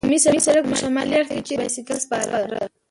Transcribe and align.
عمومي 0.05 0.19
سړک 0.45 0.63
په 0.69 0.75
شمالي 0.81 1.13
اړخ 1.15 1.27
کې، 1.33 1.45
چېرې 1.47 1.47
چې 1.47 1.57
بایسکل 1.59 1.97
سپاره. 2.05 2.59